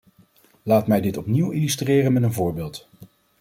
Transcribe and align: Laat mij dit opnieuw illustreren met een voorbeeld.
Laat 0.63 0.87
mij 0.87 1.01
dit 1.01 1.17
opnieuw 1.17 1.49
illustreren 1.51 2.13
met 2.13 2.23
een 2.23 2.33
voorbeeld. 2.33 2.87